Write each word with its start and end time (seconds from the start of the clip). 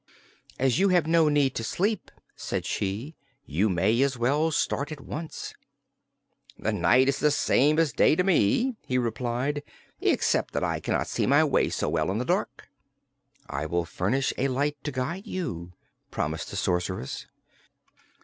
"As 0.57 0.79
you 0.79 0.89
have 0.89 1.05
no 1.05 1.29
need 1.29 1.53
to 1.53 1.63
sleep," 1.63 2.09
said 2.35 2.65
she, 2.65 3.15
"you 3.45 3.69
may 3.69 4.01
as 4.01 4.17
well 4.17 4.49
start 4.49 4.91
at 4.91 4.99
once." 4.99 5.53
"The 6.57 6.73
night 6.73 7.07
is 7.07 7.19
the 7.19 7.29
same 7.29 7.77
as 7.77 7.93
day 7.93 8.15
to 8.15 8.23
me," 8.23 8.77
he 8.87 8.97
replied, 8.97 9.61
"except 9.99 10.55
that 10.55 10.63
I 10.63 10.79
cannot 10.79 11.05
see 11.07 11.27
my 11.27 11.43
way 11.43 11.69
so 11.69 11.87
well 11.87 12.09
in 12.09 12.17
the 12.17 12.25
dark." 12.25 12.67
"I 13.47 13.67
will 13.67 13.85
furnish 13.85 14.33
a 14.39 14.47
light 14.47 14.83
to 14.85 14.91
guide 14.91 15.27
you," 15.27 15.73
promised 16.09 16.49
the 16.49 16.55
Sorceress. 16.55 17.27